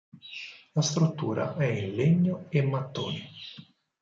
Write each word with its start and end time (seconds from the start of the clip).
La 0.71 0.81
struttura 0.81 1.55
è 1.57 1.65
in 1.65 1.93
legno 1.93 2.45
e 2.49 2.63
mattoni. 2.63 3.23